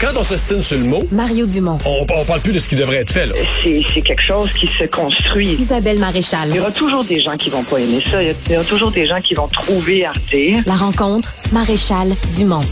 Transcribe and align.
Quand 0.00 0.12
on 0.16 0.22
s'estime 0.22 0.62
sur 0.62 0.76
le 0.76 0.84
mot, 0.84 1.06
Mario 1.10 1.46
Dumont. 1.46 1.78
on, 1.86 2.04
on 2.08 2.24
parle 2.24 2.40
plus 2.40 2.52
de 2.52 2.58
ce 2.58 2.68
qui 2.68 2.74
devrait 2.74 2.96
être 2.96 3.10
fait. 3.12 3.26
Là. 3.26 3.34
C'est 3.62 3.82
c'est 3.94 4.02
quelque 4.02 4.22
chose 4.22 4.50
qui 4.52 4.66
se 4.66 4.84
construit. 4.84 5.54
Isabelle 5.58 5.98
Maréchal. 5.98 6.48
Il 6.50 6.56
y 6.56 6.60
aura 6.60 6.70
toujours 6.72 7.04
des 7.04 7.22
gens 7.22 7.36
qui 7.36 7.48
vont 7.50 7.64
pas 7.64 7.78
aimer 7.78 8.02
ça. 8.10 8.22
Il 8.22 8.26
y 8.26 8.30
a- 8.30 8.34
il 8.46 8.52
y 8.52 8.56
aura 8.56 8.64
toujours 8.64 8.90
des 8.90 9.06
gens 9.06 9.20
qui 9.20 9.34
vont 9.34 9.48
trouver 9.48 10.04
Arte. 10.04 10.34
La 10.66 10.74
rencontre, 10.74 11.34
Maréchal 11.52 12.08
Dumont. 12.36 12.64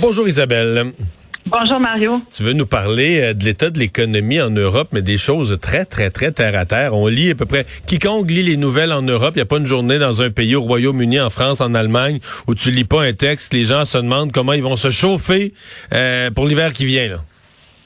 Bonjour 0.00 0.26
Isabelle. 0.28 0.92
Bonjour 1.52 1.80
Mario. 1.80 2.22
Tu 2.34 2.44
veux 2.44 2.54
nous 2.54 2.64
parler 2.64 3.20
euh, 3.20 3.34
de 3.34 3.44
l'état 3.44 3.68
de 3.68 3.78
l'économie 3.78 4.40
en 4.40 4.48
Europe, 4.48 4.88
mais 4.92 5.02
des 5.02 5.18
choses 5.18 5.58
très, 5.60 5.84
très, 5.84 6.08
très 6.08 6.32
terre 6.32 6.58
à 6.58 6.64
terre. 6.64 6.94
On 6.94 7.08
lit 7.08 7.32
à 7.32 7.34
peu 7.34 7.44
près, 7.44 7.66
quiconque 7.86 8.30
lit 8.30 8.42
les 8.42 8.56
nouvelles 8.56 8.90
en 8.90 9.02
Europe, 9.02 9.32
il 9.34 9.38
n'y 9.38 9.42
a 9.42 9.46
pas 9.46 9.58
une 9.58 9.66
journée 9.66 9.98
dans 9.98 10.22
un 10.22 10.30
pays, 10.30 10.56
au 10.56 10.62
Royaume-Uni, 10.62 11.20
en 11.20 11.28
France, 11.28 11.60
en 11.60 11.74
Allemagne, 11.74 12.20
où 12.46 12.54
tu 12.54 12.70
lis 12.70 12.84
pas 12.84 13.02
un 13.02 13.12
texte, 13.12 13.52
les 13.52 13.64
gens 13.64 13.84
se 13.84 13.98
demandent 13.98 14.32
comment 14.32 14.54
ils 14.54 14.62
vont 14.62 14.76
se 14.76 14.90
chauffer 14.90 15.52
euh, 15.92 16.30
pour 16.30 16.46
l'hiver 16.46 16.72
qui 16.72 16.86
vient. 16.86 17.08
Là. 17.08 17.16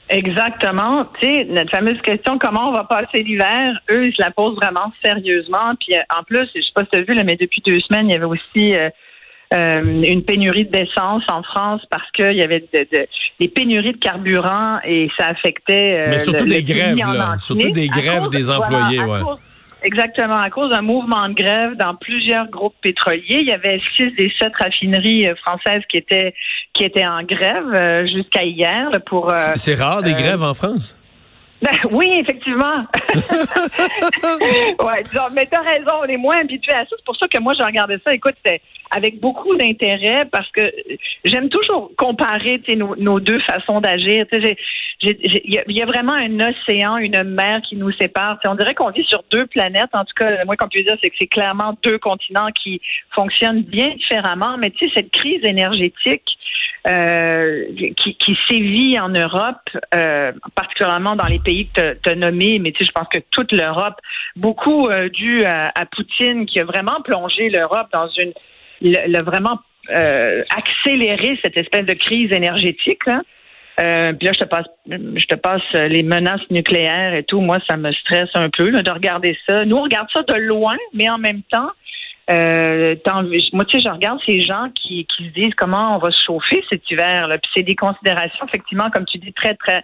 Exactement. 0.07 1.03
Tu 1.19 1.27
sais, 1.27 1.45
notre 1.49 1.69
fameuse 1.69 2.01
question, 2.03 2.39
comment 2.39 2.69
on 2.69 2.71
va 2.73 2.85
passer 2.85 3.21
l'hiver, 3.21 3.77
eux, 3.91 4.05
ils 4.05 4.13
se 4.13 4.21
la 4.21 4.31
posent 4.31 4.55
vraiment 4.55 4.93
sérieusement. 5.03 5.75
Puis 5.77 5.97
euh, 5.97 6.17
en 6.17 6.23
plus, 6.23 6.47
je 6.55 6.61
sais 6.61 6.71
pas 6.73 6.83
si 6.85 6.91
tu 6.91 6.97
as 6.99 7.01
vu, 7.01 7.13
là, 7.15 7.25
mais 7.25 7.35
depuis 7.35 7.61
deux 7.65 7.81
semaines, 7.81 8.07
il 8.07 8.13
y 8.13 8.15
avait 8.15 8.23
aussi 8.23 8.73
euh, 8.73 8.89
euh, 9.53 10.01
une 10.03 10.23
pénurie 10.23 10.65
d'essence 10.65 11.23
en 11.29 11.41
France 11.43 11.81
parce 11.89 12.09
qu'il 12.11 12.33
y 12.33 12.43
avait 12.43 12.59
de- 12.73 12.87
de- 12.91 13.07
des 13.39 13.47
pénuries 13.47 13.93
de 13.93 13.97
carburant 13.97 14.79
et 14.85 15.09
ça 15.17 15.27
affectait. 15.27 15.99
euh, 15.99 16.09
Mais 16.09 16.19
surtout 16.19 16.43
le- 16.43 16.49
des 16.49 16.61
le 16.61 16.73
grèves, 16.73 16.97
là. 16.97 17.29
entier. 17.33 17.39
Surtout 17.39 17.69
des 17.71 17.87
grèves 17.87 18.29
des 18.29 18.49
employés, 18.49 18.99
ouais. 19.01 19.21
cause- 19.21 19.37
Exactement. 19.83 20.35
À 20.35 20.49
cause 20.49 20.71
d'un 20.71 20.81
mouvement 20.81 21.29
de 21.29 21.35
grève 21.35 21.75
dans 21.77 21.93
plusieurs 21.95 22.47
groupes 22.49 22.73
pétroliers, 22.81 23.23
il 23.41 23.47
y 23.47 23.51
avait 23.51 23.77
six 23.77 24.11
des 24.17 24.33
sept 24.39 24.51
raffineries 24.59 25.27
euh, 25.27 25.35
françaises 25.35 25.83
qui 25.87 25.97
étaient 25.97 26.33
qui 26.73 26.83
étaient 26.83 27.05
en 27.05 27.21
grève 27.23 27.71
euh, 27.73 28.05
jusqu'à 28.07 28.43
hier 28.43 28.89
pour. 29.05 29.31
C'est- 29.35 29.75
rare 29.75 30.01
des 30.01 30.13
grèves 30.13 30.41
en 30.41 30.55
France? 30.55 30.96
Ben, 31.61 31.77
oui, 31.91 32.11
effectivement. 32.17 32.85
ouais, 34.83 35.03
disons, 35.03 35.23
mais 35.33 35.45
t'as 35.47 35.61
raison, 35.61 35.91
on 36.01 36.05
est 36.05 36.17
moins 36.17 36.37
habitués 36.37 36.73
à 36.73 36.85
ça. 36.85 36.95
C'est 36.97 37.05
pour 37.05 37.15
ça 37.17 37.27
que 37.27 37.39
moi, 37.39 37.53
j'ai 37.57 37.63
regardé 37.63 37.97
ça. 38.05 38.13
Écoute, 38.13 38.35
c'est 38.45 38.61
avec 38.91 39.19
beaucoup 39.19 39.55
d'intérêt 39.55 40.25
parce 40.31 40.49
que 40.51 40.71
j'aime 41.25 41.49
toujours 41.49 41.91
comparer 41.97 42.61
nos, 42.75 42.95
nos 42.95 43.19
deux 43.19 43.39
façons 43.41 43.79
d'agir. 43.81 44.25
Il 44.31 44.55
y, 45.45 45.57
a- 45.57 45.63
il 45.67 45.77
y 45.77 45.81
a 45.81 45.85
vraiment 45.85 46.13
un 46.13 46.39
océan, 46.39 46.97
une 46.97 47.21
mer 47.23 47.61
qui 47.67 47.75
nous 47.75 47.91
sépare. 47.93 48.37
On 48.45 48.55
dirait 48.55 48.75
qu'on 48.75 48.89
vit 48.91 49.03
sur 49.03 49.23
deux 49.31 49.45
planètes. 49.47 49.89
En 49.93 50.05
tout 50.05 50.13
cas, 50.15 50.29
le 50.37 50.45
moins 50.45 50.55
qu'on 50.55 50.69
puisse 50.69 50.85
dire, 50.85 50.97
c'est 51.03 51.09
que 51.09 51.15
c'est 51.19 51.27
clairement 51.27 51.77
deux 51.83 51.97
continents 51.97 52.47
qui 52.63 52.81
fonctionnent 53.11 53.63
bien 53.63 53.89
différemment. 53.89 54.57
Mais 54.57 54.71
tu 54.71 54.87
sais, 54.87 54.93
cette 54.95 55.11
crise 55.11 55.43
énergétique 55.43 56.23
euh, 56.87 57.65
qui, 57.97 58.15
qui 58.15 58.37
sévit 58.49 58.99
en 58.99 59.09
Europe, 59.09 59.57
euh, 59.93 60.31
particulièrement 60.55 61.15
dans 61.15 61.25
les 61.25 61.39
pays 61.39 61.67
que 61.67 61.93
tu 62.01 62.09
as 62.09 62.15
nommés, 62.15 62.59
mais 62.59 62.71
tu 62.71 62.79
sais, 62.79 62.85
je 62.85 62.91
pense 62.91 63.07
que 63.11 63.19
toute 63.31 63.51
l'Europe, 63.51 63.95
beaucoup 64.35 64.87
euh, 64.87 65.09
dû 65.09 65.43
à, 65.43 65.71
à 65.75 65.85
Poutine 65.85 66.45
qui 66.45 66.59
a 66.59 66.65
vraiment 66.65 67.01
plongé 67.01 67.49
l'Europe 67.49 67.87
dans 67.91 68.07
une, 68.09 68.33
le 68.81 69.21
vraiment 69.21 69.59
euh, 69.89 70.43
accéléré 70.55 71.39
cette 71.43 71.57
espèce 71.57 71.85
de 71.85 71.93
crise 71.93 72.31
énergétique. 72.31 73.05
Là. 73.05 73.21
Euh, 73.79 74.13
puis 74.13 74.25
là, 74.27 74.33
je 74.33 74.39
te 74.39 74.45
passe, 74.45 74.65
je 74.87 75.25
te 75.25 75.35
passe 75.35 75.61
les 75.73 76.03
menaces 76.03 76.49
nucléaires 76.49 77.13
et 77.13 77.23
tout. 77.23 77.41
Moi, 77.41 77.59
ça 77.69 77.77
me 77.77 77.91
stresse 77.91 78.29
un 78.33 78.49
peu 78.49 78.69
là, 78.69 78.81
de 78.81 78.91
regarder 78.91 79.37
ça. 79.47 79.65
Nous, 79.65 79.75
on 79.75 79.83
regarde 79.83 80.07
ça 80.11 80.23
de 80.23 80.33
loin, 80.33 80.77
mais 80.93 81.09
en 81.09 81.17
même 81.17 81.43
temps, 81.43 81.69
euh, 82.29 82.95
moi, 83.53 83.65
tu 83.65 83.77
sais, 83.77 83.83
je 83.83 83.89
regarde 83.89 84.19
ces 84.25 84.41
gens 84.41 84.69
qui, 84.75 85.05
qui 85.05 85.27
se 85.27 85.33
disent 85.33 85.55
comment 85.55 85.95
on 85.95 85.99
va 85.99 86.11
se 86.11 86.23
chauffer 86.25 86.63
cet 86.69 86.89
hiver. 86.91 87.27
Là. 87.27 87.37
Puis 87.37 87.51
c'est 87.55 87.63
des 87.63 87.75
considérations, 87.75 88.45
effectivement, 88.47 88.89
comme 88.89 89.05
tu 89.05 89.17
dis, 89.17 89.31
très, 89.31 89.55
très, 89.55 89.83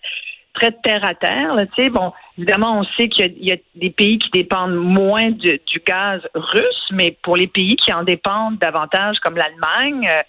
très 0.54 0.72
terre 0.84 1.06
à 1.06 1.16
terre. 1.16 1.56
Là, 1.56 1.64
bon, 1.90 2.12
évidemment, 2.38 2.80
on 2.80 2.84
sait 2.98 3.08
qu'il 3.08 3.34
y 3.38 3.48
y, 3.48 3.52
a 3.54 3.58
des 3.76 3.90
pays 3.90 4.20
qui 4.20 4.30
dépendent 4.32 4.76
moins 4.76 5.32
du, 5.32 5.60
du 5.66 5.82
gaz 5.86 6.22
russe, 6.36 6.90
mais 6.92 7.18
pour 7.24 7.38
les 7.38 7.48
pays 7.48 7.78
qui 7.78 7.94
en 7.94 8.04
dépendent 8.04 8.58
davantage, 8.60 9.18
comme 9.20 9.36
l'Allemagne, 9.36 10.10
euh, 10.12 10.22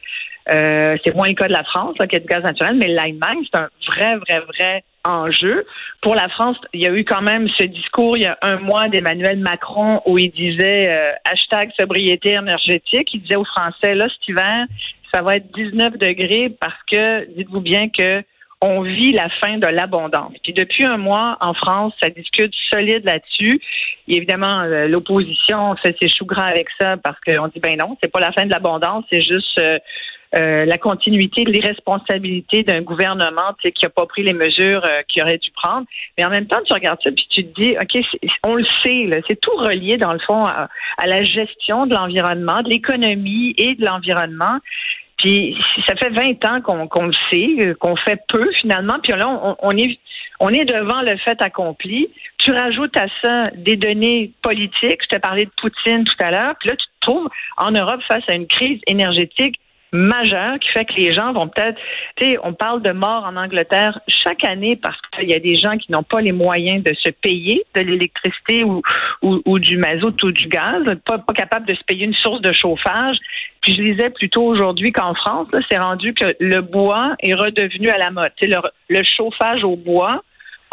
euh, 0.53 0.97
c'est 1.05 1.15
moins 1.15 1.28
le 1.28 1.34
cas 1.34 1.49
de 1.49 1.53
la 1.53 1.65
France, 1.65 1.97
là, 1.99 2.06
qui 2.06 2.16
a 2.16 2.21
du 2.21 2.27
gaz 2.27 2.43
naturel, 2.43 2.77
mais 2.77 2.88
l'Allemagne, 2.88 3.44
c'est 3.50 3.60
un 3.60 3.69
vrai, 3.88 4.16
vrai, 4.16 4.41
vrai 4.41 4.84
enjeu. 5.05 5.66
Pour 6.03 6.15
la 6.15 6.28
France, 6.28 6.56
il 6.72 6.82
y 6.82 6.87
a 6.87 6.93
eu 6.93 7.05
quand 7.05 7.22
même 7.22 7.49
ce 7.59 7.65
discours 7.65 8.16
il 8.16 8.22
y 8.22 8.27
a 8.27 8.38
un 8.43 8.56
mois 8.56 8.88
d'Emmanuel 8.88 9.38
Macron 9.38 10.00
où 10.06 10.19
il 10.19 10.31
disait 10.31 10.88
euh, 10.88 11.12
hashtag 11.31 11.71
sobriété 11.78 12.32
énergétique. 12.32 13.09
Il 13.12 13.22
disait 13.22 13.37
aux 13.37 13.44
Français, 13.44 13.94
là, 13.94 14.06
cet 14.09 14.28
hiver, 14.28 14.66
ça 15.12 15.22
va 15.22 15.37
être 15.37 15.50
19 15.55 15.99
degrés 15.99 16.50
parce 16.61 16.78
que, 16.91 17.26
dites-vous 17.37 17.61
bien 17.61 17.88
que 17.88 18.22
on 18.61 18.81
vit 18.81 19.12
la 19.12 19.28
fin 19.28 19.59
de 19.59 19.66
l'abondance. 19.66 20.32
Puis 20.43 20.55
depuis 20.55 20.84
un 20.84 20.97
mois, 20.97 21.37
en 21.43 21.53
France, 21.53 21.93
ça 22.03 22.09
discute 22.09 22.55
solide 22.71 23.05
là-dessus. 23.05 23.61
Et 24.09 24.16
évidemment, 24.16 24.61
euh, 24.61 24.88
l'opposition 24.88 25.76
fait 25.76 25.94
ses 26.00 26.09
choux 26.09 26.25
gras 26.25 26.47
avec 26.47 26.69
ça 26.81 26.97
parce 26.97 27.19
qu'on 27.21 27.49
dit, 27.49 27.61
ben 27.61 27.76
non, 27.76 27.99
c'est 28.03 28.11
pas 28.11 28.21
la 28.21 28.32
fin 28.32 28.47
de 28.47 28.50
l'abondance, 28.50 29.05
c'est 29.11 29.22
juste... 29.22 29.59
euh, 29.59 29.78
euh, 30.37 30.65
la 30.65 30.78
continuité 30.78 31.45
de 31.45 31.50
l'irresponsabilité 31.50 32.62
d'un 32.62 32.83
gouvernement 32.83 33.55
qui 33.62 33.72
n'a 33.83 33.89
pas 33.89 34.06
pris 34.06 34.22
les 34.22 34.33
mesures 34.33 34.84
euh, 34.84 35.03
qu'il 35.09 35.22
aurait 35.22 35.39
dû 35.39 35.50
prendre. 35.50 35.87
Mais 36.19 36.25
en 36.25 36.31
même 36.31 36.47
temps, 36.47 36.61
tu 36.67 36.72
regardes 36.72 37.00
ça 37.03 37.11
puis 37.11 37.27
tu 37.31 37.45
te 37.45 37.61
dis, 37.61 37.77
OK, 37.81 38.03
on 38.44 38.55
le 38.56 38.65
sait, 38.84 39.23
c'est 39.28 39.41
tout 39.41 39.56
relié 39.56 39.97
dans 39.97 40.12
le 40.12 40.19
fond 40.21 40.44
à, 40.44 40.69
à 40.99 41.06
la 41.06 41.23
gestion 41.23 41.87
de 41.87 41.94
l'environnement, 41.94 42.62
de 42.62 42.71
l'économie 42.71 43.55
et 43.56 43.75
de 43.75 43.84
l'environnement. 43.84 44.59
Puis 45.19 45.56
ça 45.87 45.94
fait 45.94 46.11
20 46.11 46.44
ans 46.47 46.61
qu'on 46.61 46.89
qu'on 46.89 47.06
le 47.06 47.15
sait, 47.31 47.56
euh, 47.61 47.75
qu'on 47.75 47.97
fait 47.97 48.21
peu 48.28 48.50
finalement. 48.61 48.99
Puis 49.03 49.12
là, 49.12 49.28
on, 49.28 49.56
on 49.61 49.77
est 49.77 49.99
on 50.41 50.50
est 50.50 50.65
devant 50.65 51.03
le 51.03 51.17
fait 51.19 51.41
accompli. 51.41 52.09
Tu 52.39 52.53
rajoutes 52.53 52.97
à 52.97 53.06
ça 53.23 53.50
des 53.56 53.77
données 53.77 54.33
politiques. 54.43 55.00
Je 55.05 55.09
t'ai 55.09 55.19
parlé 55.21 55.44
de 55.44 55.50
Poutine 55.61 56.05
tout 56.05 56.17
à 56.19 56.31
l'heure. 56.31 56.55
Puis 56.59 56.71
là, 56.71 56.77
tu 56.77 56.87
te 56.87 57.06
trouves 57.06 57.28
en 57.56 57.71
Europe 57.71 58.00
face 58.09 58.25
à 58.28 58.34
une 58.34 58.47
crise 58.47 58.81
énergétique 58.87 59.59
majeure 59.94 60.59
qui 60.59 60.69
fait 60.71 60.84
que 60.84 60.94
les 60.94 61.12
gens 61.12 61.32
vont 61.32 61.49
peut-être, 61.49 61.78
tu 62.16 62.25
sais, 62.25 62.38
on 62.43 62.53
parle 62.53 62.82
de 62.82 62.91
morts 62.91 63.25
en 63.25 63.37
Angleterre 63.37 63.99
chaque 64.09 64.44
année 64.44 64.77
parce 64.77 64.99
qu'il 65.12 65.31
y 65.31 65.34
a 65.34 65.38
des 65.38 65.56
gens 65.56 65.77
qui 65.78 65.93
n'ont 65.93 66.03
pas 66.03 66.21
les 66.21 66.32
moyens 66.32 66.82
de 66.82 66.93
se 66.94 67.10
payer 67.10 67.65
de 67.75 67.81
l'électricité 67.81 68.65
ou, 68.65 69.59
du 69.59 69.77
mazout 69.77 70.22
ou 70.22 70.32
du 70.32 70.49
gaz, 70.49 70.82
pas, 71.05 71.19
pas 71.19 71.32
capable 71.32 71.66
de 71.66 71.75
se 71.75 71.84
payer 71.84 72.05
une 72.05 72.15
source 72.15 72.41
de 72.41 72.53
chauffage. 72.53 73.16
Puis 73.60 73.75
je 73.75 73.82
lisais 73.82 74.10
plutôt 74.10 74.43
aujourd'hui 74.43 74.93
qu'en 74.93 75.15
France, 75.15 75.49
c'est 75.71 75.78
rendu 75.78 76.12
que 76.12 76.34
le 76.41 76.61
bois 76.61 77.15
est 77.21 77.34
redevenu 77.34 77.88
à 77.88 77.99
la 77.99 78.11
mode. 78.11 78.32
Le, 78.43 78.56
le 78.88 79.03
chauffage 79.05 79.65
au 79.65 79.76
bois 79.76 80.22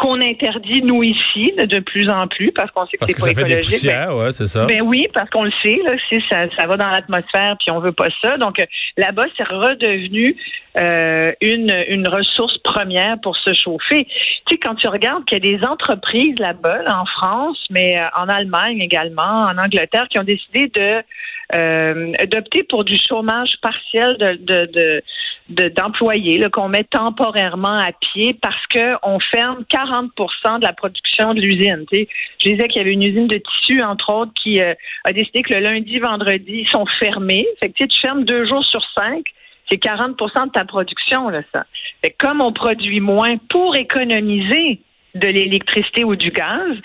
qu'on 0.02 0.20
interdit 0.20 0.82
nous 0.82 1.04
ici 1.04 1.54
de 1.56 1.78
plus 1.78 2.08
en 2.10 2.26
plus 2.26 2.50
parce 2.50 2.72
qu'on 2.72 2.84
sait 2.86 2.96
que 2.96 3.06
c'est 3.06 3.14
pas 3.14 3.20
ça 3.20 3.34
fait 3.34 3.44
des 3.44 3.52
écologique. 3.52 3.70
Ben, 3.70 3.76
poussières, 3.76 4.16
ouais, 4.16 4.32
c'est 4.32 4.48
ça. 4.48 4.66
ben 4.66 4.82
oui, 4.82 5.06
parce 5.14 5.30
qu'on 5.30 5.44
le 5.44 5.52
sait, 5.62 5.78
là, 5.84 5.92
si 6.08 6.20
ça, 6.28 6.46
ça 6.58 6.66
va 6.66 6.76
dans 6.76 6.90
l'atmosphère, 6.90 7.54
puis 7.60 7.70
on 7.70 7.78
veut 7.78 7.92
pas 7.92 8.08
ça. 8.20 8.36
Donc 8.36 8.58
euh, 8.58 8.66
là-bas, 8.96 9.22
c'est 9.36 9.44
redevenu 9.44 10.34
euh, 10.76 11.32
une, 11.40 11.72
une 11.86 12.08
ressource 12.08 12.58
première 12.64 13.20
pour 13.22 13.36
se 13.36 13.54
chauffer. 13.54 14.06
Tu 14.46 14.54
sais, 14.54 14.58
quand 14.58 14.74
tu 14.74 14.88
regardes 14.88 15.24
qu'il 15.24 15.44
y 15.44 15.54
a 15.54 15.58
des 15.58 15.64
entreprises 15.64 16.36
là-bas, 16.40 16.82
là, 16.82 17.00
en 17.00 17.06
France, 17.06 17.64
mais 17.70 18.00
euh, 18.00 18.06
en 18.16 18.28
Allemagne 18.28 18.80
également, 18.80 19.42
en 19.42 19.56
Angleterre, 19.56 20.08
qui 20.10 20.18
ont 20.18 20.24
décidé 20.24 20.66
de 20.74 21.00
euh, 21.54 22.12
d'opter 22.30 22.62
pour 22.64 22.84
du 22.84 22.96
chômage 22.96 23.52
partiel 23.62 24.16
de, 24.18 24.36
de, 24.36 24.66
de 24.72 25.02
de- 25.48 25.68
d'employés 25.68 26.44
qu'on 26.52 26.68
met 26.68 26.84
temporairement 26.84 27.78
à 27.78 27.90
pied 27.92 28.34
parce 28.40 28.66
que 28.68 28.94
on 29.02 29.18
ferme 29.20 29.64
40% 29.70 30.60
de 30.60 30.64
la 30.64 30.72
production 30.72 31.34
de 31.34 31.40
l'usine. 31.40 31.84
Je 31.90 32.48
disais 32.48 32.68
qu'il 32.68 32.78
y 32.78 32.80
avait 32.80 32.92
une 32.92 33.02
usine 33.04 33.26
de 33.26 33.38
tissu, 33.38 33.82
entre 33.82 34.12
autres, 34.12 34.32
qui 34.42 34.62
euh, 34.62 34.74
a 35.04 35.12
décidé 35.12 35.42
que 35.42 35.54
le 35.54 35.60
lundi, 35.60 35.98
vendredi, 35.98 36.64
ils 36.64 36.68
sont 36.68 36.86
fermés. 36.98 37.46
Fait 37.60 37.70
que 37.70 37.84
tu 37.84 38.00
fermes 38.00 38.24
deux 38.24 38.46
jours 38.46 38.64
sur 38.64 38.82
cinq. 38.96 39.24
C'est 39.70 39.82
40% 39.82 40.46
de 40.46 40.50
ta 40.50 40.64
production, 40.64 41.28
là, 41.28 41.40
ça. 41.52 41.64
Fait 42.02 42.10
que 42.10 42.26
comme 42.26 42.40
on 42.40 42.52
produit 42.52 43.00
moins 43.00 43.36
pour 43.48 43.74
économiser 43.76 44.80
de 45.14 45.28
l'électricité 45.28 46.04
ou 46.04 46.16
du 46.16 46.30
gaz, 46.30 46.76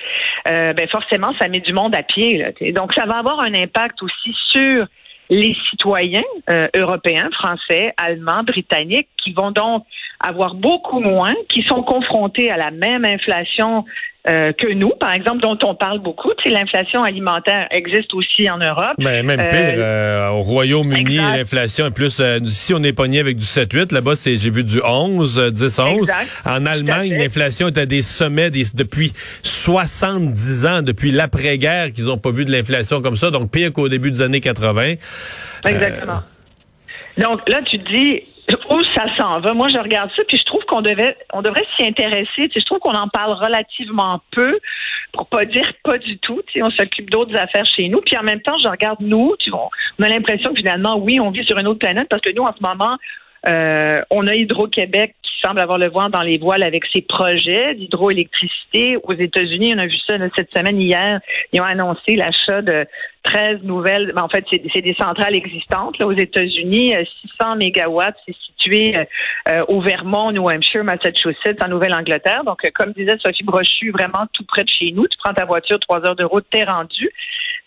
euh, 0.48 0.74
ben 0.74 0.88
forcément, 0.90 1.34
ça 1.40 1.48
met 1.48 1.60
du 1.60 1.74
monde 1.74 1.96
à 1.96 2.04
pied. 2.04 2.38
Là. 2.38 2.72
Donc, 2.72 2.94
ça 2.94 3.06
va 3.06 3.18
avoir 3.18 3.40
un 3.40 3.54
impact 3.54 4.02
aussi 4.02 4.36
sur 4.50 4.86
les 5.30 5.56
citoyens 5.70 6.24
euh, 6.50 6.68
européens, 6.76 7.30
français, 7.34 7.94
allemands, 7.98 8.44
britanniques, 8.44 9.10
qui 9.22 9.34
vont 9.34 9.52
donc 9.52 9.86
avoir 10.20 10.56
beaucoup 10.56 11.00
moins, 11.00 11.34
qui 11.50 11.62
sont 11.64 11.84
confrontés 11.84 12.50
à 12.52 12.58
la 12.58 12.72
même 12.72 13.06
inflation 13.06 13.86
euh, 14.28 14.52
que 14.52 14.74
nous, 14.74 14.90
par 15.00 15.14
exemple, 15.14 15.40
dont 15.42 15.58
on 15.64 15.74
parle 15.74 16.00
beaucoup. 16.00 16.32
Tu 16.44 16.50
sais, 16.52 16.58
l'inflation 16.60 17.02
alimentaire 17.04 17.68
existe 17.72 18.14
aussi 18.14 18.50
en 18.50 18.58
Europe. 18.58 18.96
Ben, 18.98 19.26
même 19.26 19.40
Euh, 19.40 19.50
pire, 19.50 19.76
euh, 19.78 20.30
au 20.32 20.42
Royaume-Uni, 20.42 21.16
l'inflation 21.18 21.86
est 21.86 21.92
plus... 21.92 22.20
euh, 22.20 22.40
si 22.48 22.74
on 22.74 22.84
est 22.84 22.92
pogné 22.92 23.20
avec 23.20 23.38
du 23.38 23.46
7-8, 23.46 23.94
là-bas, 23.94 24.16
c'est 24.16 24.36
j'ai 24.38 24.50
vu 24.50 24.66
du 24.66 24.82
11, 24.84 25.40
euh, 25.40 25.50
10-11. 25.52 26.00
Exact. 26.00 26.42
En 26.46 26.66
Allemagne, 26.66 27.14
l'inflation 27.18 27.68
est 27.68 27.78
à 27.78 27.86
des 27.86 28.02
sommets 28.02 28.50
des- 28.50 28.64
depuis 28.74 29.14
70 29.44 30.66
ans, 30.66 30.82
depuis 30.82 31.12
l'après-guerre, 31.12 31.94
qu'ils 31.94 32.06
n'ont 32.06 32.18
pas 32.18 32.32
vu 32.32 32.44
de 32.44 32.52
l'inflation 32.52 33.02
comme 33.02 33.16
ça, 33.16 33.32
donc 33.32 33.50
pire 33.52 33.72
qu'au 33.72 33.88
début 33.88 34.12
des 34.12 34.22
années 34.22 34.42
80. 34.42 34.96
Exactement. 35.66 36.20
Donc 37.18 37.48
là, 37.50 37.62
tu 37.70 37.80
te 37.80 37.94
dis 37.94 38.24
où 38.56 38.84
ça 38.96 39.06
s'en 39.18 39.40
va. 39.40 39.54
Moi, 39.54 39.68
je 39.68 39.78
regarde 39.78 40.10
ça, 40.16 40.24
puis 40.28 40.38
je 40.38 40.44
trouve 40.46 40.64
qu'on 40.66 40.82
devait, 40.82 41.18
on 41.34 41.42
devrait 41.42 41.66
s'y 41.76 41.86
intéresser. 41.86 42.50
Je 42.56 42.66
trouve 42.66 42.80
qu'on 42.80 42.94
en 42.94 43.08
parle 43.08 43.34
relativement 43.34 44.22
peu, 44.32 44.60
pour 45.12 45.28
pas 45.28 45.46
dire 45.46 45.72
pas 45.84 45.98
du 45.98 46.18
tout. 46.20 46.42
On 46.62 46.72
s'occupe 46.72 47.10
d'autres 47.10 47.38
affaires 47.38 47.66
chez 47.66 47.90
nous. 47.90 48.02
Puis 48.02 48.18
en 48.18 48.24
même 48.24 48.42
temps, 48.42 48.58
je 48.58 48.68
regarde 48.68 49.00
nous. 49.02 49.36
On 49.54 50.04
a 50.04 50.10
l'impression 50.10 50.52
que 50.52 50.58
finalement, 50.58 50.98
oui, 50.98 51.20
on 51.20 51.32
vit 51.32 51.44
sur 51.46 51.58
une 51.58 51.68
autre 51.68 51.80
planète 51.80 52.08
parce 52.10 52.22
que 52.22 52.34
nous, 52.34 52.44
en 52.44 52.54
ce 52.54 52.62
moment, 52.62 52.98
euh, 53.48 54.02
on 54.10 54.28
a 54.28 54.36
Hydro-Québec 54.36 55.16
qui 55.22 55.32
semble 55.46 55.60
avoir 55.60 55.78
le 55.78 55.90
vent 55.90 56.10
dans 56.10 56.22
les 56.22 56.38
voiles 56.38 56.64
avec 56.64 56.84
ses 56.94 57.02
projets 57.02 57.76
d'hydroélectricité. 57.76 58.98
Aux 59.04 59.14
États-Unis, 59.14 59.74
on 59.76 59.80
a 59.80 59.88
vu 59.88 59.98
ça 60.08 60.16
cette 60.36 60.52
semaine, 60.56 60.82
hier, 60.82 61.20
ils 61.54 61.62
ont 61.62 61.66
annoncé 61.66 62.16
l'achat 62.16 62.62
de 62.62 62.86
13 63.28 63.64
nouvelles. 63.64 64.12
Ben, 64.16 64.24
en 64.24 64.30
fait, 64.30 64.46
c'est 64.52 64.82
des 64.82 64.96
centrales 64.96 65.36
existantes 65.36 65.98
là, 66.00 66.08
aux 66.08 66.14
États-Unis. 66.14 66.94
600 67.40 67.54
euh, 67.54 67.56
mégawatts, 67.56 68.16
c'est 68.26 68.36
situé 68.36 68.96
euh, 69.50 69.66
au 69.68 69.82
Vermont, 69.82 70.32
New 70.32 70.50
Hampshire, 70.50 70.84
Massachusetts, 70.84 71.64
en 71.64 71.68
Nouvelle-Angleterre. 71.68 72.44
Donc, 72.46 72.60
comme 72.74 72.94
disait 72.94 73.18
Sophie 73.24 73.44
Brochu, 73.44 73.92
vraiment 73.92 74.26
tout 74.34 74.46
près 74.46 74.64
de 74.64 74.70
chez 74.70 74.92
nous. 74.94 75.08
Tu 75.08 75.18
prends 75.24 75.34
ta 75.34 75.46
voiture, 75.46 75.80
trois 75.80 76.06
heures 76.06 76.16
de 76.16 76.24
route, 76.24 76.46
t'es 76.52 76.64
rendu. 76.64 77.10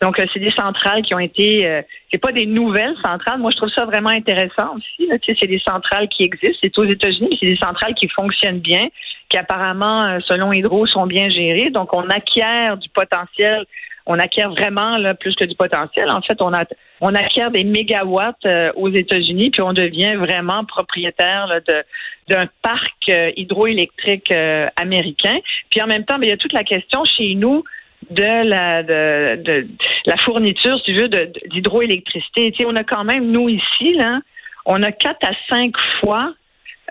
Donc, 0.00 0.18
euh, 0.18 0.24
c'est 0.32 0.40
des 0.40 0.50
centrales 0.50 1.02
qui 1.02 1.14
ont 1.14 1.18
été, 1.18 1.66
euh, 1.66 1.82
c'est 2.10 2.20
pas 2.20 2.32
des 2.32 2.46
nouvelles 2.46 2.96
centrales. 3.04 3.38
Moi, 3.38 3.50
je 3.50 3.56
trouve 3.58 3.68
ça 3.68 3.84
vraiment 3.84 4.08
intéressant 4.08 4.74
aussi. 4.76 5.06
Là. 5.06 5.16
C'est 5.26 5.46
des 5.46 5.60
centrales 5.60 6.08
qui 6.08 6.22
existent. 6.22 6.58
C'est 6.62 6.78
aux 6.78 6.86
États-Unis, 6.86 7.36
c'est 7.38 7.50
des 7.50 7.58
centrales 7.58 7.94
qui 7.94 8.08
fonctionnent 8.08 8.60
bien, 8.60 8.88
qui 9.28 9.36
apparemment, 9.36 10.04
euh, 10.04 10.18
selon 10.26 10.52
Hydro, 10.52 10.86
sont 10.86 11.06
bien 11.06 11.28
gérées. 11.28 11.70
Donc, 11.70 11.94
on 11.94 12.08
acquiert 12.08 12.78
du 12.78 12.88
potentiel. 12.88 13.66
On 14.12 14.18
acquiert 14.18 14.50
vraiment 14.50 14.96
là, 14.96 15.14
plus 15.14 15.36
que 15.36 15.44
du 15.44 15.54
potentiel. 15.54 16.10
En 16.10 16.20
fait, 16.20 16.42
on, 16.42 17.14
acquiert 17.14 17.52
des 17.52 17.62
mégawatts 17.62 18.44
aux 18.74 18.88
États-Unis, 18.88 19.50
puis 19.50 19.62
on 19.62 19.72
devient 19.72 20.16
vraiment 20.16 20.64
propriétaire 20.64 21.60
de, 21.68 21.84
d'un 22.28 22.46
parc 22.60 23.08
hydroélectrique 23.36 24.32
américain. 24.74 25.38
Puis 25.70 25.80
en 25.80 25.86
même 25.86 26.04
temps, 26.04 26.18
ben, 26.18 26.24
il 26.24 26.30
y 26.30 26.32
a 26.32 26.36
toute 26.36 26.52
la 26.52 26.64
question 26.64 27.04
chez 27.04 27.36
nous 27.36 27.62
de 28.10 28.48
la 28.48 28.82
de, 28.82 29.68
la 30.06 30.16
fourniture, 30.16 30.76
si 30.78 30.86
tu 30.86 30.94
veux, 30.94 31.08
d'hydroélectricité. 31.08 32.52
On 32.66 32.74
a 32.74 32.82
quand 32.82 33.04
même, 33.04 33.30
nous 33.30 33.48
ici, 33.48 33.94
là, 33.94 34.18
on 34.66 34.82
a 34.82 34.90
quatre 34.90 35.24
à 35.24 35.34
cinq 35.48 35.72
fois 36.00 36.34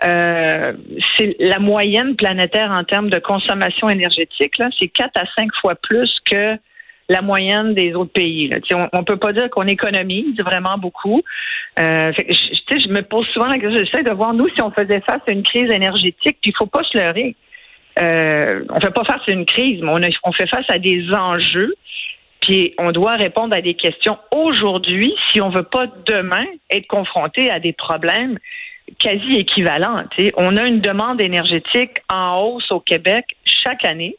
euh, 0.04 0.72
c'est 1.14 1.36
la 1.38 1.58
moyenne 1.58 2.16
planétaire 2.16 2.70
en 2.70 2.84
termes 2.84 3.10
de 3.10 3.18
consommation 3.18 3.90
énergétique. 3.90 4.54
C'est 4.78 4.88
quatre 4.88 5.18
à 5.20 5.24
cinq 5.36 5.50
fois 5.60 5.74
plus 5.74 6.10
que 6.24 6.56
la 7.10 7.22
moyenne 7.22 7.74
des 7.74 7.94
autres 7.94 8.12
pays. 8.12 8.48
Là. 8.48 8.58
On, 8.74 8.88
on 8.98 9.04
peut 9.04 9.16
pas 9.16 9.32
dire 9.32 9.50
qu'on 9.50 9.66
économise 9.66 10.38
vraiment 10.40 10.78
beaucoup. 10.78 11.22
Euh, 11.78 12.12
je, 12.16 12.78
je 12.78 12.88
me 12.88 13.02
pose 13.02 13.26
souvent 13.28 13.48
la 13.48 13.58
question, 13.58 13.84
j'essaie 13.84 14.02
de 14.02 14.12
voir 14.12 14.32
nous 14.32 14.48
si 14.54 14.62
on 14.62 14.70
faisait 14.70 15.00
face 15.00 15.20
à 15.28 15.32
une 15.32 15.42
crise 15.42 15.72
énergétique, 15.72 16.38
puis 16.40 16.50
il 16.50 16.56
faut 16.56 16.66
pas 16.66 16.82
se 16.84 16.96
leurrer 16.96 17.36
euh, 17.98 18.64
on 18.70 18.80
fait 18.80 18.90
pas 18.90 19.04
face 19.04 19.22
à 19.28 19.32
une 19.32 19.46
crise, 19.46 19.80
mais 19.82 20.10
on, 20.24 20.32
fait 20.32 20.48
face 20.48 20.66
à 20.68 20.78
des 20.78 21.10
enjeux. 21.12 21.74
Puis 22.40 22.74
on 22.78 22.92
doit 22.92 23.16
répondre 23.16 23.54
à 23.54 23.60
des 23.60 23.74
questions 23.74 24.18
aujourd'hui 24.30 25.14
si 25.30 25.40
on 25.40 25.50
veut 25.50 25.64
pas 25.64 25.86
demain 26.06 26.46
être 26.70 26.86
confronté 26.86 27.50
à 27.50 27.60
des 27.60 27.72
problèmes 27.72 28.38
quasi 28.98 29.34
équivalents. 29.34 30.04
On 30.36 30.56
a 30.56 30.64
une 30.64 30.80
demande 30.80 31.20
énergétique 31.20 31.98
en 32.10 32.40
hausse 32.40 32.70
au 32.72 32.80
Québec 32.80 33.24
chaque 33.44 33.84
année. 33.84 34.16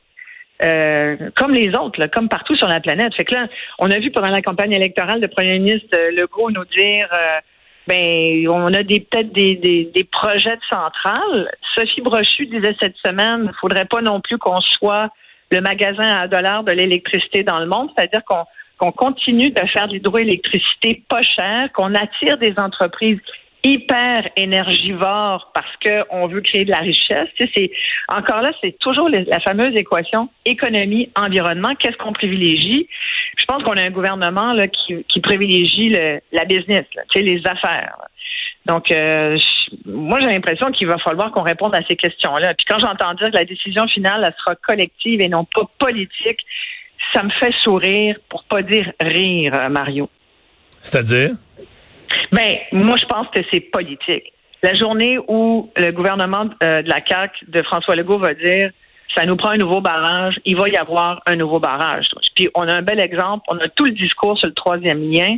Euh, 0.63 1.31
comme 1.35 1.53
les 1.53 1.69
autres, 1.75 2.05
comme 2.07 2.29
partout 2.29 2.55
sur 2.55 2.67
la 2.67 2.79
planète. 2.79 3.15
Fait 3.15 3.25
que 3.25 3.33
là, 3.33 3.47
on 3.79 3.89
a 3.89 3.97
vu 3.97 4.11
pendant 4.11 4.29
la 4.29 4.43
campagne 4.43 4.73
électorale 4.73 5.19
le 5.19 5.27
premier 5.27 5.57
ministre 5.57 5.87
euh, 5.95 6.11
Legault 6.11 6.51
nous 6.51 6.65
dire 6.65 7.07
euh, 7.11 7.39
ben 7.87 8.47
on 8.47 8.71
a 8.73 8.83
des 8.83 8.99
peut-être 8.99 9.31
des, 9.31 9.55
des, 9.55 10.03
projets 10.03 10.55
de 10.55 10.61
centrale. 10.69 11.51
Sophie 11.75 12.01
Brochu 12.01 12.45
disait 12.45 12.75
cette 12.79 12.95
semaine, 13.03 13.49
il 13.51 13.59
faudrait 13.59 13.85
pas 13.85 14.01
non 14.01 14.21
plus 14.21 14.37
qu'on 14.37 14.61
soit 14.61 15.09
le 15.49 15.61
magasin 15.61 16.03
à 16.03 16.27
dollars 16.27 16.63
de 16.63 16.73
l'électricité 16.73 17.43
dans 17.43 17.59
le 17.59 17.65
monde, 17.65 17.89
c'est-à-dire 17.97 18.23
qu'on 18.23 18.45
qu'on 18.77 18.91
continue 18.91 19.51
de 19.51 19.61
faire 19.67 19.87
de 19.87 19.93
l'hydroélectricité 19.93 21.03
pas 21.07 21.21
chère, 21.21 21.71
qu'on 21.73 21.93
attire 21.93 22.37
des 22.37 22.53
entreprises 22.57 23.19
hyper 23.63 24.27
énergivore 24.35 25.51
parce 25.53 25.75
qu'on 25.83 26.27
veut 26.27 26.41
créer 26.41 26.65
de 26.65 26.71
la 26.71 26.79
richesse. 26.79 27.29
Encore 28.07 28.41
là, 28.41 28.51
c'est 28.61 28.77
toujours 28.79 29.09
la 29.09 29.39
fameuse 29.39 29.75
équation 29.75 30.29
économie 30.45 31.09
environnement. 31.15 31.75
Qu'est-ce 31.75 31.97
qu'on 31.97 32.13
privilégie? 32.13 32.87
Je 33.37 33.45
pense 33.45 33.63
qu'on 33.63 33.73
a 33.73 33.81
un 33.81 33.91
gouvernement 33.91 34.53
là 34.53 34.67
qui, 34.67 35.03
privilégie 35.21 35.89
la 36.31 36.45
business, 36.45 36.85
les 37.15 37.41
affaires. 37.45 37.97
Donc, 38.65 38.91
euh, 38.91 39.37
moi, 39.85 40.19
j'ai 40.19 40.27
l'impression 40.27 40.71
qu'il 40.71 40.87
va 40.87 40.97
falloir 40.99 41.31
qu'on 41.31 41.41
réponde 41.41 41.75
à 41.75 41.81
ces 41.87 41.95
questions-là. 41.95 42.53
Puis 42.53 42.65
quand 42.67 42.79
j'entends 42.79 43.13
dire 43.15 43.31
que 43.31 43.37
la 43.37 43.45
décision 43.45 43.87
finale 43.87 44.33
sera 44.37 44.55
collective 44.55 45.19
et 45.21 45.29
non 45.29 45.45
pas 45.45 45.63
politique, 45.79 46.45
ça 47.13 47.23
me 47.23 47.31
fait 47.31 47.53
sourire, 47.63 48.17
pour 48.29 48.43
pas 48.43 48.61
dire 48.61 48.91
rire, 49.01 49.69
Mario. 49.69 50.09
C'est-à-dire? 50.79 51.31
Ben, 52.31 52.55
moi, 52.71 52.95
je 52.97 53.05
pense 53.05 53.27
que 53.29 53.39
c'est 53.51 53.59
politique. 53.59 54.33
La 54.63 54.75
journée 54.75 55.17
où 55.27 55.71
le 55.75 55.91
gouvernement 55.91 56.49
euh, 56.63 56.81
de 56.81 56.89
la 56.89 56.99
CAQ 57.05 57.45
de 57.47 57.61
François 57.63 57.95
Legault 57.95 58.19
va 58.19 58.33
dire 58.33 58.71
ça 59.15 59.25
nous 59.25 59.35
prend 59.35 59.49
un 59.49 59.57
nouveau 59.57 59.81
barrage, 59.81 60.39
il 60.45 60.55
va 60.55 60.69
y 60.69 60.77
avoir 60.77 61.21
un 61.25 61.35
nouveau 61.35 61.59
barrage. 61.59 62.05
Puis 62.35 62.49
on 62.55 62.67
a 62.67 62.75
un 62.75 62.81
bel 62.81 62.99
exemple, 62.99 63.43
on 63.49 63.57
a 63.57 63.67
tout 63.67 63.83
le 63.83 63.91
discours 63.91 64.37
sur 64.37 64.47
le 64.47 64.53
troisième 64.53 65.01
lien. 65.11 65.37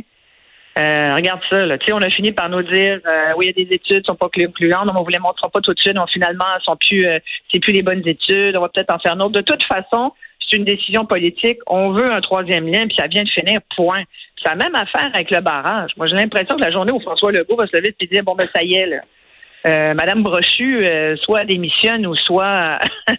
Euh, 0.78 1.14
regarde 1.14 1.40
ça, 1.50 1.66
là. 1.66 1.76
On 1.92 2.02
a 2.02 2.10
fini 2.10 2.32
par 2.32 2.48
nous 2.48 2.62
dire 2.62 3.00
euh, 3.06 3.32
oui, 3.36 3.46
il 3.46 3.58
y 3.58 3.62
a 3.62 3.66
des 3.66 3.74
études, 3.74 4.06
sont 4.06 4.14
pas 4.14 4.28
concluantes, 4.28 4.90
on 4.94 5.02
vous 5.02 5.08
les 5.08 5.18
montrera 5.18 5.48
pas 5.48 5.60
tout 5.60 5.72
de 5.72 5.80
suite, 5.80 5.94
non, 5.94 6.06
finalement, 6.06 6.44
sont 6.62 6.76
plus 6.76 7.04
c'est 7.52 7.60
plus 7.60 7.72
les 7.72 7.82
bonnes 7.82 8.06
études, 8.06 8.56
on 8.56 8.60
va 8.60 8.68
peut-être 8.68 8.94
en 8.94 8.98
faire 8.98 9.14
autre. 9.16 9.30
De 9.30 9.40
toute 9.40 9.64
façon, 9.64 10.12
c'est 10.40 10.56
une 10.56 10.64
décision 10.64 11.06
politique. 11.06 11.58
On 11.66 11.90
veut 11.90 12.12
un 12.12 12.20
troisième 12.20 12.66
lien, 12.66 12.86
puis 12.86 12.96
ça 12.98 13.06
vient 13.06 13.24
de 13.24 13.30
finir, 13.30 13.60
point. 13.76 14.02
C'est 14.44 14.50
la 14.50 14.56
même 14.56 14.74
affaire 14.74 15.10
avec 15.14 15.30
le 15.30 15.40
barrage. 15.40 15.90
Moi, 15.96 16.06
j'ai 16.06 16.16
l'impression 16.16 16.56
que 16.56 16.62
la 16.62 16.70
journée 16.70 16.92
où 16.92 17.00
François 17.00 17.32
Legault 17.32 17.56
va 17.56 17.66
se 17.66 17.76
lever 17.76 17.94
et 17.98 18.06
dire 18.06 18.22
bon 18.22 18.34
ben 18.34 18.48
ça 18.54 18.62
y 18.62 18.74
est, 18.74 18.86
là, 18.86 19.00
euh, 19.66 19.94
Madame 19.94 20.22
Brochu, 20.22 20.84
euh, 20.84 21.16
soit 21.16 21.44
démissionne 21.44 22.06
ou 22.06 22.14
soit 22.14 22.78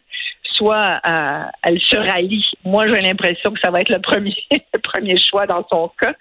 soit 0.53 1.01
euh, 1.07 1.43
elle 1.63 1.79
se 1.81 1.95
rallie. 1.95 2.45
Moi, 2.63 2.87
j'ai 2.87 3.01
l'impression 3.01 3.51
que 3.51 3.59
ça 3.59 3.71
va 3.71 3.81
être 3.81 3.89
le 3.89 3.99
premier 3.99 4.35
le 4.51 4.79
premier 4.79 5.17
choix 5.17 5.47
dans 5.47 5.65
son 5.69 5.91
cas. 5.99 6.13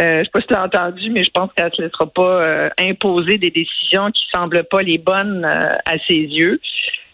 Euh, 0.00 0.20
je 0.20 0.24
sais 0.24 0.30
pas 0.32 0.40
si 0.40 0.46
tu 0.46 0.54
l'as 0.54 0.64
entendu, 0.64 1.10
mais 1.10 1.24
je 1.24 1.30
pense 1.30 1.50
qu'elle 1.54 1.66
ne 1.66 1.70
se 1.72 1.82
laissera 1.82 2.06
pas 2.06 2.70
imposer 2.78 3.38
des 3.38 3.50
décisions 3.50 4.10
qui 4.12 4.22
semblent 4.32 4.64
pas 4.64 4.82
les 4.82 4.98
bonnes 4.98 5.44
à 5.44 5.98
ses 6.06 6.14
yeux. 6.14 6.60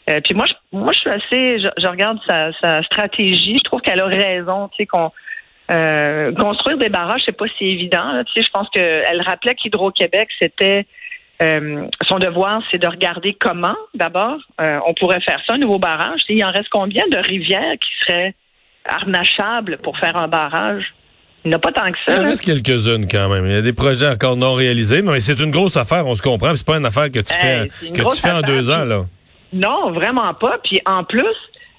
puis 0.06 0.34
moi, 0.34 0.44
je, 0.46 0.54
moi, 0.72 0.92
je 0.92 0.98
suis 0.98 1.10
assez, 1.10 1.58
je, 1.58 1.86
regarde 1.86 2.18
sa, 2.28 2.52
sa, 2.60 2.82
stratégie. 2.82 3.56
Je 3.56 3.64
trouve 3.64 3.80
qu'elle 3.80 4.00
a 4.00 4.06
raison, 4.06 4.68
tu 4.68 4.76
sais 4.78 4.86
qu'on 4.86 5.10
euh, 5.70 6.32
construire 6.34 6.76
des 6.78 6.88
barrages, 6.88 7.22
c'est 7.24 7.36
pas 7.36 7.46
si 7.56 7.64
évident. 7.64 8.22
Tu 8.26 8.32
sais, 8.34 8.46
je 8.46 8.50
pense 8.50 8.68
qu'elle 8.70 9.22
rappelait 9.22 9.54
qu'Hydro-Québec, 9.54 10.28
c'était 10.40 10.86
euh, 11.42 11.86
son 12.06 12.18
devoir, 12.18 12.62
c'est 12.70 12.78
de 12.78 12.86
regarder 12.86 13.34
comment, 13.34 13.76
d'abord, 13.94 14.38
euh, 14.60 14.80
on 14.86 14.94
pourrait 14.94 15.20
faire 15.20 15.40
ça, 15.46 15.54
un 15.54 15.58
nouveau 15.58 15.78
barrage. 15.78 16.20
Il 16.28 16.44
en 16.44 16.50
reste 16.50 16.68
combien 16.70 17.06
de 17.08 17.16
rivières 17.16 17.74
qui 17.80 17.90
seraient 18.06 18.34
harnachables 18.86 19.78
pour 19.82 19.98
faire 19.98 20.16
un 20.16 20.28
barrage? 20.28 20.94
Il 21.44 21.48
n'y 21.48 21.54
en 21.54 21.58
a 21.58 21.60
pas 21.60 21.72
tant 21.72 21.90
que 21.90 21.98
ça. 22.06 22.16
Il 22.16 22.26
en 22.26 22.28
reste 22.28 22.44
quelques-unes 22.44 23.08
quand 23.10 23.28
même. 23.28 23.46
Il 23.46 23.52
y 23.52 23.56
a 23.56 23.62
des 23.62 23.72
projets 23.72 24.08
encore 24.08 24.36
non 24.36 24.54
réalisés, 24.54 25.02
mais 25.02 25.18
c'est 25.20 25.40
une 25.40 25.50
grosse 25.50 25.76
affaire, 25.76 26.06
on 26.06 26.14
se 26.14 26.22
comprend. 26.22 26.54
C'est 26.54 26.66
pas 26.66 26.76
une 26.76 26.86
affaire 26.86 27.10
que 27.10 27.20
tu 27.20 27.32
fais, 27.32 27.68
que 27.68 28.14
tu 28.14 28.20
fais 28.20 28.30
en 28.30 28.42
deux 28.42 28.70
ans, 28.70 28.84
là. 28.84 29.04
Non, 29.52 29.90
vraiment 29.90 30.34
pas. 30.34 30.58
Puis 30.62 30.80
en 30.86 31.02
plus, 31.02 31.34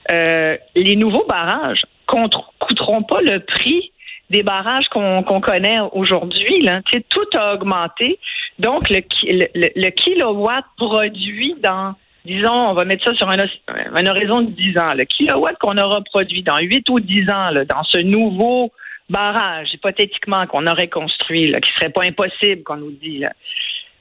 les 0.09 0.95
nouveaux 0.97 1.25
barrages, 1.27 1.83
coûteront 2.05 3.03
pas 3.03 3.21
le 3.21 3.39
prix 3.39 3.91
des 4.29 4.43
barrages 4.43 4.87
qu'on 4.89 5.41
connaît 5.41 5.79
aujourd'hui. 5.91 6.67
Tout 7.09 7.37
a 7.37 7.53
augmenté. 7.53 8.19
Donc, 8.59 8.89
le, 8.89 9.89
kilowatt 9.91 10.65
produit 10.77 11.55
dans, 11.61 11.93
disons, 12.25 12.69
on 12.69 12.73
va 12.73 12.85
mettre 12.85 13.05
ça 13.05 13.13
sur 13.15 13.29
un, 13.29 14.05
horizon 14.07 14.41
de 14.41 14.51
10 14.51 14.77
ans. 14.79 14.93
Le 14.95 15.05
kilowatt 15.05 15.57
qu'on 15.59 15.77
aura 15.77 16.01
produit 16.01 16.43
dans 16.43 16.57
8 16.57 16.89
ou 16.89 16.99
10 16.99 17.29
ans, 17.29 17.51
dans 17.69 17.83
ce 17.83 17.99
nouveau 17.99 18.71
barrage, 19.09 19.73
hypothétiquement, 19.73 20.47
qu'on 20.47 20.65
aurait 20.67 20.87
construit, 20.87 21.47
là, 21.47 21.59
qui 21.59 21.71
serait 21.73 21.89
pas 21.89 22.03
impossible, 22.03 22.63
qu'on 22.63 22.77
nous 22.77 22.91
dit, 22.91 23.23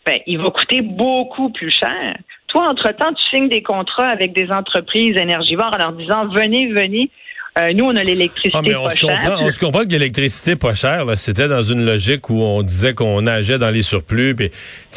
ben, 0.07 0.19
il 0.27 0.39
va 0.39 0.51
coûter 0.51 0.81
beaucoup 0.81 1.51
plus 1.51 1.71
cher. 1.71 2.17
Toi, 2.49 2.69
entre-temps, 2.69 3.13
tu 3.15 3.37
signes 3.37 3.49
des 3.49 3.63
contrats 3.63 4.09
avec 4.09 4.33
des 4.33 4.51
entreprises 4.51 5.17
énergivores 5.17 5.75
en 5.75 5.79
leur 5.79 5.93
disant, 5.93 6.27
venez, 6.27 6.67
venez, 6.69 7.11
euh, 7.59 7.75
nous, 7.75 7.85
on 7.85 7.95
a 7.97 8.03
l'électricité 8.03 8.75
ah, 8.75 8.89
pas 8.89 8.95
chère. 8.95 9.39
on 9.41 9.51
se 9.51 9.59
comprend 9.59 9.83
que 9.83 9.91
l'électricité 9.91 10.57
pas 10.57 10.75
chère, 10.75 11.05
c'était 11.17 11.49
dans 11.49 11.63
une 11.63 11.85
logique 11.85 12.31
où 12.31 12.41
on 12.41 12.63
disait 12.63 12.95
qu'on 12.95 13.21
nageait 13.21 13.59
dans 13.59 13.69
les 13.69 13.83
surplus, 13.83 14.35
puis 14.35 14.51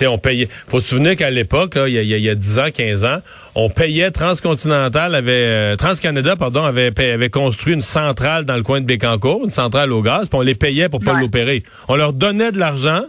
on 0.08 0.18
payait. 0.18 0.48
Faut 0.70 0.80
se 0.80 0.88
souvenir 0.88 1.18
qu'à 1.18 1.30
l'époque, 1.30 1.78
il 1.88 1.94
y, 1.94 2.20
y, 2.20 2.30
a 2.30 2.36
10 2.36 2.60
ans, 2.60 2.68
15 2.74 3.04
ans, 3.04 3.18
on 3.56 3.70
payait 3.70 4.10
Transcontinental 4.12 5.16
avait 5.16 5.32
euh, 5.32 5.76
Transcanada, 5.76 6.38
pardon, 6.38 6.64
avait, 6.64 6.94
avait 6.98 7.30
construit 7.30 7.74
une 7.74 7.82
centrale 7.82 8.46
dans 8.46 8.56
le 8.56 8.64
coin 8.64 8.80
de 8.80 8.86
Bécancourt, 8.86 9.42
une 9.44 9.50
centrale 9.50 9.92
au 9.92 10.02
gaz, 10.02 10.30
puis 10.30 10.40
on 10.40 10.42
les 10.42 10.56
payait 10.56 10.88
pour 10.88 11.02
pas 11.02 11.20
l'opérer. 11.20 11.64
On 11.90 11.98
leur 11.98 12.14
donnait 12.14 12.54
de 12.54 12.58
l'argent 12.58 13.02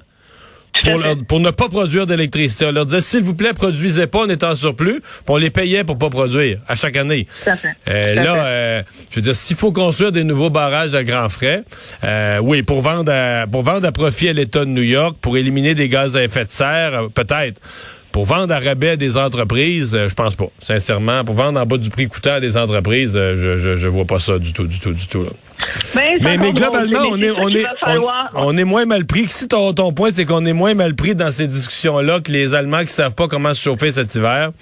pour, 0.82 1.26
pour, 1.26 1.40
ne 1.40 1.50
pas 1.50 1.68
produire 1.68 2.06
d'électricité. 2.06 2.66
On 2.66 2.72
leur 2.72 2.86
disait, 2.86 3.00
s'il 3.00 3.22
vous 3.22 3.34
plaît, 3.34 3.52
produisez 3.52 4.06
pas, 4.06 4.20
on 4.20 4.28
est 4.28 4.44
en 4.44 4.54
surplus, 4.54 5.00
puis 5.00 5.22
on 5.28 5.36
les 5.36 5.50
payait 5.50 5.84
pour 5.84 5.98
pas 5.98 6.10
produire 6.10 6.58
à 6.68 6.74
chaque 6.74 6.96
année. 6.96 7.26
Euh, 7.88 8.14
là, 8.14 8.46
euh, 8.46 8.82
je 9.10 9.16
veux 9.16 9.22
dire, 9.22 9.36
s'il 9.36 9.56
faut 9.56 9.72
construire 9.72 10.12
des 10.12 10.24
nouveaux 10.24 10.50
barrages 10.50 10.94
à 10.94 11.04
grands 11.04 11.28
frais, 11.28 11.62
euh, 12.04 12.38
oui, 12.38 12.62
pour 12.62 12.80
vendre 12.82 13.12
à, 13.12 13.46
pour 13.46 13.62
vendre 13.62 13.86
à 13.86 13.92
profit 13.92 14.28
à 14.28 14.32
l'État 14.32 14.60
de 14.60 14.70
New 14.70 14.82
York, 14.82 15.16
pour 15.20 15.36
éliminer 15.36 15.74
des 15.74 15.88
gaz 15.88 16.16
à 16.16 16.24
effet 16.24 16.44
de 16.44 16.50
serre, 16.50 17.08
peut-être. 17.14 17.60
Pour 18.16 18.24
vendre 18.24 18.54
à 18.54 18.60
rabais 18.60 18.88
à 18.88 18.96
des 18.96 19.18
entreprises, 19.18 19.94
je 20.08 20.14
pense 20.14 20.36
pas. 20.36 20.46
Sincèrement, 20.58 21.22
pour 21.22 21.34
vendre 21.34 21.60
en 21.60 21.66
bas 21.66 21.76
du 21.76 21.90
prix 21.90 22.08
coûtant 22.08 22.36
à 22.36 22.40
des 22.40 22.56
entreprises, 22.56 23.12
je, 23.12 23.58
je, 23.58 23.76
je 23.76 23.88
vois 23.88 24.06
pas 24.06 24.18
ça 24.20 24.38
du 24.38 24.54
tout, 24.54 24.66
du 24.66 24.80
tout, 24.80 24.94
du 24.94 25.06
tout. 25.06 25.24
Là. 25.24 25.28
Ben, 25.94 26.16
mais, 26.22 26.38
mais, 26.38 26.54
globalement, 26.54 27.00
on 27.10 27.20
est, 27.20 27.30
on, 27.30 27.50
est, 27.50 27.66
on, 28.32 28.56
est 28.56 28.64
moins 28.64 28.86
mal 28.86 29.04
pris. 29.04 29.28
Si 29.28 29.48
ton, 29.48 29.74
ton 29.74 29.92
point, 29.92 30.12
c'est 30.12 30.24
qu'on 30.24 30.46
est 30.46 30.54
moins 30.54 30.72
mal 30.72 30.94
pris 30.94 31.14
dans 31.14 31.30
ces 31.30 31.46
discussions-là 31.46 32.20
que 32.20 32.32
les 32.32 32.54
Allemands 32.54 32.84
qui 32.84 32.92
savent 32.94 33.14
pas 33.14 33.28
comment 33.28 33.52
se 33.52 33.60
chauffer 33.60 33.92
cet 33.92 34.14
hiver, 34.14 34.52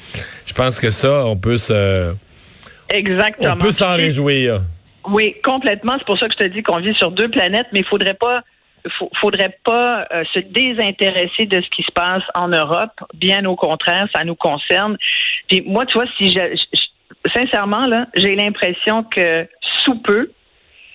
je 0.46 0.52
pense 0.52 0.80
que 0.80 0.90
ça, 0.90 1.24
on 1.24 1.36
peut 1.36 1.56
se... 1.56 2.12
Exactement. 2.88 3.52
On 3.52 3.56
peut 3.56 3.70
s'en 3.70 3.94
réjouir. 3.94 4.62
Oui, 5.08 5.36
complètement. 5.44 5.94
C'est 6.00 6.06
pour 6.06 6.18
ça 6.18 6.26
que 6.26 6.34
je 6.36 6.44
te 6.44 6.52
dis 6.52 6.64
qu'on 6.64 6.80
vit 6.80 6.94
sur 6.94 7.12
deux 7.12 7.28
planètes, 7.28 7.68
mais 7.72 7.80
il 7.82 7.86
faudrait 7.86 8.14
pas 8.14 8.42
faudrait 9.20 9.56
pas 9.64 10.06
euh, 10.12 10.24
se 10.32 10.40
désintéresser 10.40 11.46
de 11.46 11.60
ce 11.60 11.68
qui 11.70 11.82
se 11.82 11.92
passe 11.92 12.22
en 12.34 12.48
Europe. 12.48 12.92
Bien 13.14 13.44
au 13.46 13.56
contraire, 13.56 14.08
ça 14.14 14.24
nous 14.24 14.34
concerne. 14.34 14.96
Puis 15.48 15.62
moi, 15.66 15.86
tu 15.86 15.94
vois, 15.94 16.06
si 16.18 16.32
je, 16.32 16.40
sincèrement 17.34 17.86
là, 17.86 18.06
j'ai 18.14 18.34
l'impression 18.34 19.02
que 19.04 19.48
sous 19.84 19.96
peu, 19.96 20.30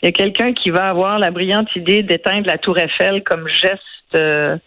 il 0.02 0.06
y 0.06 0.10
a 0.10 0.12
quelqu'un 0.12 0.54
qui 0.54 0.70
va 0.70 0.90
avoir 0.90 1.20
la 1.20 1.32
brillante 1.32 1.76
idée 1.76 2.04
d'éteindre 2.04 2.48
la 2.48 2.58
tour 2.58 2.78
Eiffel 2.78 3.24
comme 3.24 3.48
geste 3.48 3.82
euh, 4.16 4.58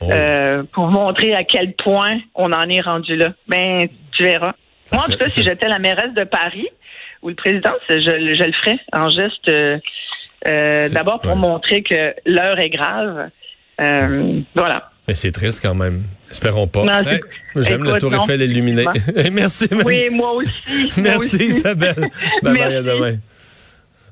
oh. 0.00 0.08
euh, 0.10 0.62
pour 0.72 0.88
montrer 0.88 1.34
à 1.34 1.44
quel 1.44 1.74
point 1.74 2.18
on 2.34 2.52
en 2.52 2.68
est 2.68 2.80
rendu 2.80 3.16
là. 3.16 3.32
Ben, 3.48 3.88
tu 4.12 4.22
verras. 4.22 4.54
Moi, 4.92 5.02
en 5.02 5.10
tout 5.10 5.18
cas, 5.18 5.28
si 5.28 5.42
j'étais 5.42 5.68
la 5.68 5.80
mairesse 5.80 6.14
de 6.14 6.24
Paris 6.24 6.68
ou 7.22 7.30
le 7.30 7.34
président, 7.34 7.72
je, 7.88 7.96
je 7.96 8.44
le 8.44 8.52
ferais 8.52 8.78
en 8.92 9.08
geste 9.10 9.50
euh, 10.46 10.88
d'abord 10.90 11.20
pour 11.20 11.36
montrer 11.36 11.82
que 11.82 12.14
l'heure 12.24 12.58
est 12.58 12.70
grave. 12.70 13.30
voilà. 14.54 14.90
Mais 15.08 15.14
c'est 15.14 15.32
triste 15.32 15.60
quand 15.62 15.74
même. 15.74 16.02
Espérons 16.30 16.66
pas. 16.66 16.84
J'aime 17.56 17.84
la 17.84 17.98
tour 17.98 18.14
Eiffel 18.14 18.42
illuminée. 18.42 18.84
merci. 19.32 19.68
Oui, 19.84 20.08
moi 20.10 20.32
aussi. 20.32 20.62
merci 21.00 21.36
Isabelle. 21.36 22.08
bye 22.42 22.54
bye 22.54 22.74
à 22.76 22.82
demain. 22.82 23.16